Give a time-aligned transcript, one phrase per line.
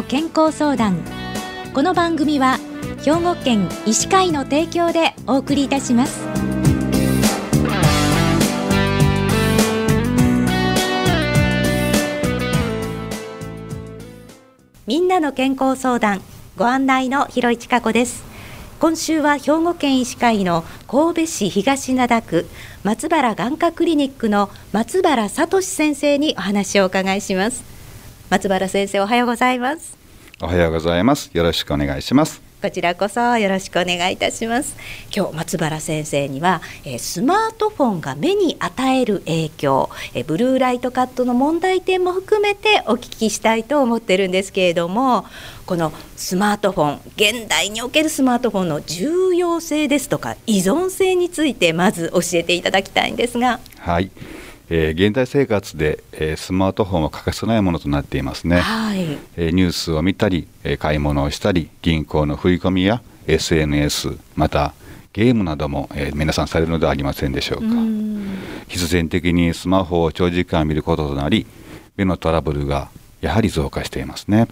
[0.00, 0.96] の健康相談。
[1.74, 2.56] この番組は
[3.04, 6.26] 兵庫県医師会の提供でお送りいたします。
[14.86, 16.22] みんなの健康相談
[16.56, 18.24] ご案内の広市加子です。
[18.78, 22.48] 今週は兵庫県医師会の神戸市東灘区
[22.84, 27.79] 松原眼科クリニックの松原聡先生にお話をお伺いします。
[28.30, 29.98] 松原先生おはようございます。
[30.40, 31.32] おはようございます。
[31.34, 32.40] よろしくお願いします。
[32.62, 34.76] こちらこそよろしくお願いいたします。
[35.12, 45.26] 今日松原先生には、えスマートフォンが目に与える影響、えブルーライトカットの問題点も含めてお聞きしたいと思ってるんですけれども
[45.66, 53.58] このスマートフォン現代におけるスマートフォンの重要性ですとか依存性についてまず教えていただきたいんですが。
[53.78, 54.12] はい
[54.72, 64.72] えー、現代生活で、えー、スマートフォンは欠かせないものとなっていますね、はい、えー、ニュースを見たり、え買い物をしたり銀行の振り込みや SNS また
[65.12, 67.66] ゲームなども、え皆さんされるのではありませんでしょうか。
[68.68, 71.46] 必然的にスマホを長時間見ることとなり
[71.96, 72.90] 目のトラブルが
[73.20, 74.46] やはり増加していますね。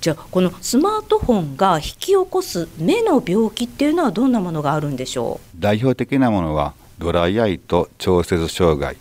[0.00, 5.60] じゃあこのスマートフォンが引き起こす目の病気っていうのはどんなものがあるんでしょう？
[5.60, 8.96] 代表的なものはドライアイと調節障害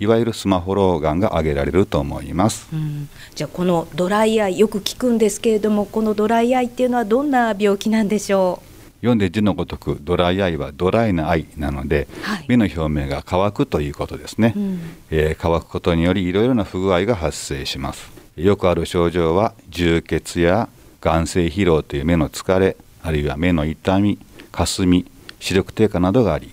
[0.00, 8.66] いわゆるスマホ老眼が挙げられると思います、うん、じゃあこのドライアイよく聞くんですけれどもこのドライアイっていうのはどんな病気なんでしょう？
[9.00, 18.10] 読んで字のごとくドライアイはドライなアイなので、はい、目の表面が乾くということですね、うん、えー、乾くことによりいろいろな不具合が発生します。
[18.36, 20.68] よくある症状は充血や
[21.00, 24.18] 眼性疲労という目の疲れあるいは目の痛み
[24.50, 25.04] かすみ
[25.38, 26.50] 視力低下などがあり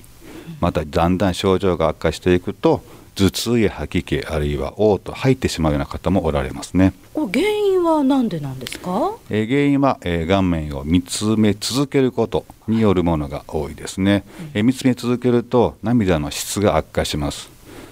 [0.59, 2.83] まただんだん症状が悪化していくと
[3.15, 6.93] 頭痛や吐き気あるいは嘔吐吐いてしまうような方もおられますね。
[7.13, 14.23] これ原因は何でなんですか、えー、原因は、えー、顔面を見つめ続けることによるものが多いですね、
[14.53, 17.49] えー、見つめ続けると涙の質が悪化します。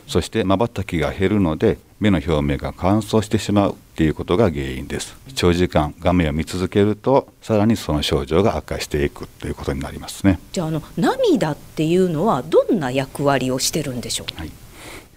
[0.07, 5.15] そして瞬きが減るので目の表面が乾燥してしまうということが原因です。
[5.35, 10.39] 長時間画面を見続けるとさらにその症状が悪化していくということになりますね。
[10.51, 14.51] じゃああの涙っていうのはどんな役割をしてるんでしょう、はい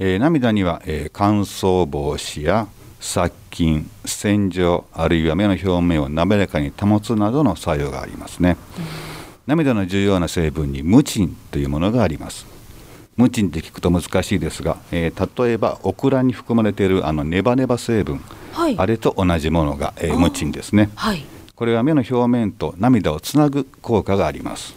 [0.04, 2.66] えー、涙には、えー、乾燥防止や
[2.98, 8.84] 殺菌洗浄あるいは目の表面を滑らかに保つなどの作用がありますね、うん、
[9.46, 12.46] 涙の重要な成分にムチンというものがあります。
[13.16, 18.20] ムチンって聞くと難しいですが、えー、例えばオクラに含まれているあのネバネバ成分、
[18.52, 21.24] はい、あれと同じものが、えー、ムチンですね、はい、
[21.54, 24.74] これは目の表面と涙をつなぐ効果があります。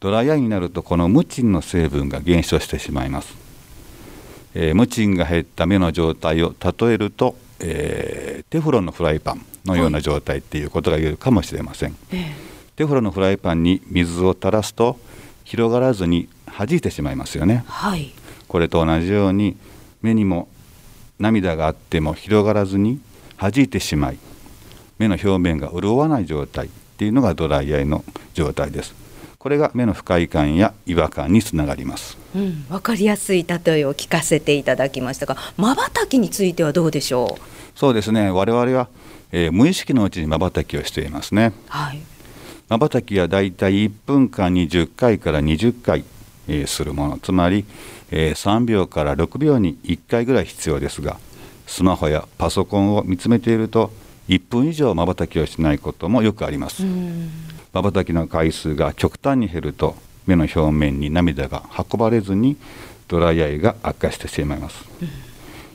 [0.00, 3.41] ドライアイになるとこのムチンの成分が減少してしまいます
[4.54, 12.24] えー、ムチンが減った目の状態を例えると、えー、テフロンのフライパンのような状態っていうことが言えるかもしれません、はい、
[12.76, 14.98] テフロンのフライパンに水を垂らすと
[15.44, 18.12] 広がらずに弾いてしまいますよね、はい、
[18.48, 19.56] これと同じように
[20.02, 20.48] 目にも
[21.18, 23.00] 涙があっても広がらずに
[23.38, 24.18] 弾いてしまい
[24.98, 28.94] 目の表面が潤わない状態っていうのがドライアイの状態です
[29.42, 37.52] これが目の不快感や違和感につながります、うん、分かりやすい例えを聞かせていただきましたが瞬きについてはどうでしょう？
[37.74, 38.30] そうですね。
[38.30, 38.88] 我々は、
[39.32, 41.52] えー、無意識のうちに瞬きをしていますね。
[41.66, 42.00] はい。
[42.68, 46.04] 瞬きはだいたい1分間に10回から20回、
[46.46, 47.18] えー、するもの。
[47.18, 47.64] つまり、
[48.10, 51.18] えー、3秒から6秒に1回ぐらい必要ですが
[51.66, 53.90] スマホやパソコンを見つめていると
[54.28, 56.84] 1分以上瞬きをしないこともよくあります
[57.72, 59.96] 瞬きの回数が極端に減ると
[60.26, 62.56] 目の表面に涙が運ばれずに
[63.08, 65.08] ドライアイが悪化してしまいます、うん、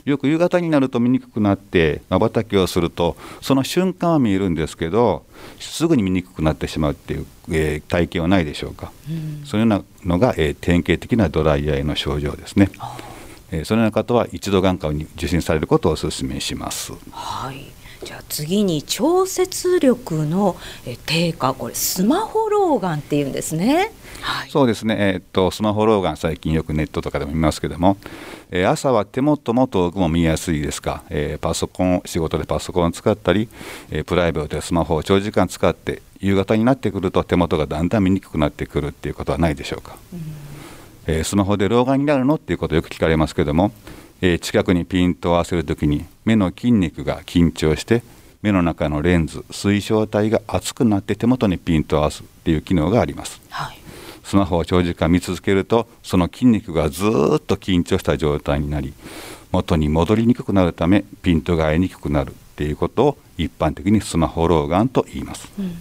[0.04, 5.24] よく夕方になると見にくくなって瞬きをするとその瞬間は見えるんですけど
[5.60, 12.70] すぐに見にくくなってしまうっていう、えー、体験はないでしょうか、うん、そういうようなのが、えー、典型的なドライアイの症状ですね、
[13.50, 16.92] えー、そのような方は一度眼科に受診されることをお勧めします。
[17.10, 20.56] はいじゃあ次に調節力の
[21.06, 21.54] 低下。
[21.54, 23.92] これスマホ老眼っていうんですね。
[24.20, 27.96] はい、そうですね、えー、っとスマホ老眼最近よくネットとかでも見ますけども、
[28.50, 33.48] えー、朝は手元も遠くも見やすいですが、えー、パソコン仕事でパソコンを使ったり、
[33.90, 40.20] えプライベートでスマホを長時間使って夕方になってくると手元がだんだん見にくくなってくるっていうことはないでしょうか、うん、
[41.06, 43.72] えスマホで老眼になるのっていうことをよく聞かれますけども。
[44.20, 48.02] えー、近くにピントを合わせる時に目の筋肉が緊張して
[48.42, 53.78] 目の中のレンズ水晶体が熱くなって手元にピントを合わすっていう機能があります、はい、
[54.22, 58.92] スマホを長時間見続けるとその筋肉がずっと緊張した状態になり
[59.52, 65.48] 元に戻りにくくなるためピントが合いにくくなるっていうことを一般的にスマホ老眼と言います。
[65.58, 65.72] うん。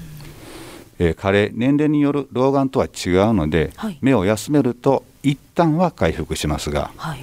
[0.99, 7.19] えー、加齢年齢による老眼とは違うので、はい、目を休めると一旦は回復しますが、はい、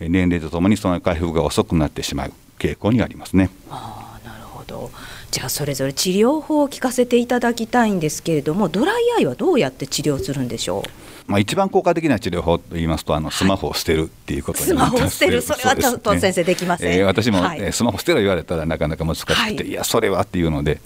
[0.00, 3.50] 年齢とともにその回復が遅くなってしまう傾向にありますね。
[3.70, 4.90] あなるほど。
[5.30, 11.30] じゃあそれぞれ治療法を聞かせていただきたいんですけれどもドライアイはどうやって治療するんでしょう？
[11.30, 15.42] まあ、一番効果的な治療法といいますとあのスマホを捨てるっていうことになります、スマホを捨てる。
[15.42, 20.80] それはちょっと先生できません、えー、私も、はい、スマホ捨てろ言われたらなかなか難しくて、はい、いやそれはっていうので、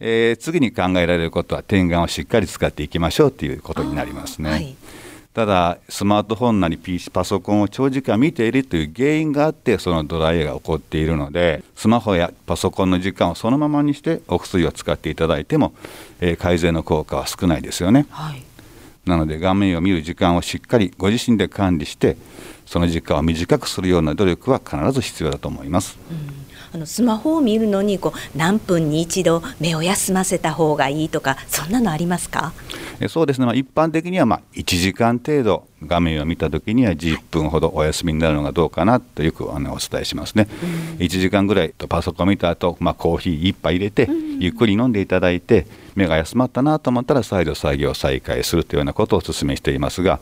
[0.00, 4.50] えー、次に考えられることは点眼をしっかり使っていきましょうということになりますね。
[4.50, 4.76] はい
[5.38, 15.74] ただスマートフォンなり PC パソコンを長時間見ているという原因があってそのドライヤーが起こっているのでスマホやパソコンの時間をそのままにしてお薬を使っていただいても、
[16.18, 18.06] えー、改善の効果は少ないですよね。
[18.10, 18.42] はい
[19.06, 22.18] なので画面を見る時間をしっかりご自身で管理して
[22.66, 25.98] その時間を短くするような努力は必ず必要だと思います。
[26.10, 32.52] うんあのスマホを見るのにこう何分に一度目を休ませた方がいいとかそんなのありますか？
[33.08, 40.48] そうですね、まあ、一般的にはまあ1時間程度画面を見た時には10分ほどお休みになるのがどうかなとよくあのお伝えしますね、
[40.98, 44.08] うん、1時間ぐらいとパソコン見た後、まあコーヒー1杯入れて、
[44.38, 45.66] ゆっくり飲んでいただいて
[45.98, 50.20] 目が休まったなと思ったら再度作業を再開するというようなことをお勧めしていますが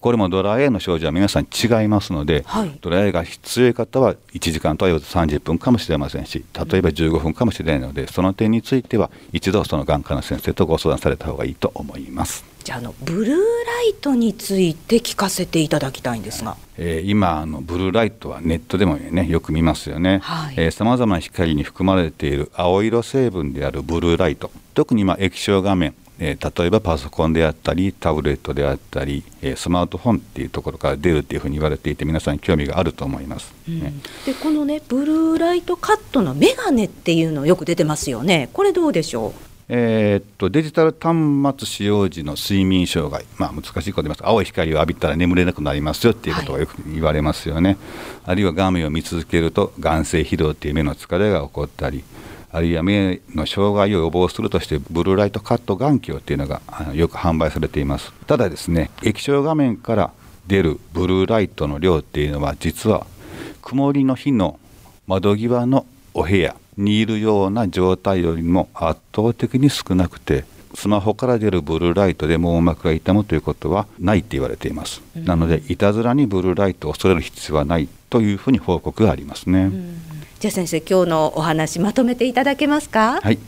[0.00, 12.49] これもドライアイの症状は皆さん違いますので、はい、ドライアイが必要い方は1時間とは言わず30分かもしれませんし例えば15分かもしれないのでその点については一度その眼科の先生とご相談された方がいいと思います。
[12.62, 13.36] じゃあのブルーラ
[13.88, 20.22] イトについて聞かせていただきたいんですが、えー、今あのブルーライトはネットでもねよく見ますよね。
[20.72, 24.50] さまざまな光に含まれている青色成分であるブルーライト。
[24.74, 38.50] 特に今液晶画面えー、例えばパソコンであったりタブレットであったり、えー、スマートフォンっていうところから出るっていうふうに言われていて皆さん興味があると思います、うん、でこのねブルーライトカットのメガネっていうのよく出てますよね。
[38.52, 39.49] これどうでしょう？
[39.72, 41.16] えー、っとデジタル端
[41.58, 44.26] 末使用時の睡眠障害、まあ、難しいこと言います。
[44.26, 47.78] 青い光を浴びたら眠れなくなりますよっていうことがよく言われますよね、はい、
[48.26, 52.02] あるいは画面を見続けると眼性疲労っていう目の疲れが起こったり
[52.50, 56.60] あるいは目の障害を予防するとしてブルーライトカット眼鏡っていうのが
[56.92, 58.12] よく販売されています。
[58.26, 60.10] ただですね液晶画面から
[60.48, 63.06] 出るブルーライトの量っていうのは実は
[63.62, 64.58] 曇りの日の
[65.06, 70.44] 窓際のお部屋にいるような状態よりも圧倒的に少なくて
[70.74, 80.00] スマホから出るブルーライトで網膜が痛むということはないって言われています、うん、なのでいたずらにブルーライトを恐れる必要はないというふうに報告がありますね、うん、
[80.38, 83.20] じゃあ先生今日のお話まとめていただけますか？
[83.20, 83.38] はい、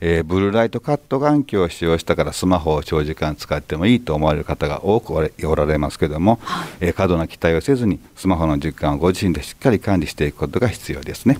[0.00, 11.38] えー、ブルーライトカット眼鏡を使用したからスマホを長時間使ってもいいと思われる方が多くおられますけども、はい、えー、過度な期待をせずにスマホの時間をご自身でしっかり管理していくことが必要ですね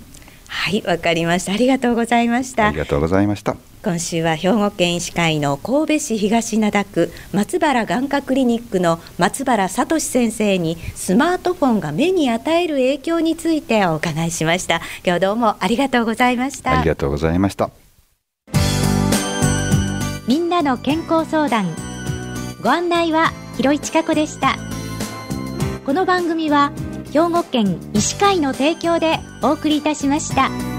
[0.55, 1.51] はいわかりました。
[1.51, 2.69] ありがとうございました。
[2.69, 3.57] ありがとうございました。
[3.83, 14.81] 今週は兵庫県医師会の神戸市東灘区松原眼科クリニックの松原聡先生にスマートフォンが目に与える影響についてお伺いしました。
[15.05, 16.79] 今日どうもありがとうございました。
[16.79, 17.69] ありがとうございました。
[20.27, 21.67] みんなの健康相談。
[22.63, 24.55] ご案内は広市千佳子でした。
[25.85, 26.71] この番組は
[27.15, 30.74] 兵庫県医師会の提供でお送りいたしました。